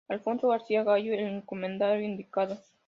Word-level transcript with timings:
Alfonso 0.09 0.47
García 0.47 0.81
Gallo, 0.83 1.13
“El 1.13 1.19
encomendero 1.27 2.01
indiano. 2.01 2.57